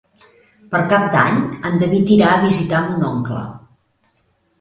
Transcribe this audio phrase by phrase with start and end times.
[0.69, 1.35] Per Cap d'Any
[1.69, 3.43] en David irà a visitar mon oncle.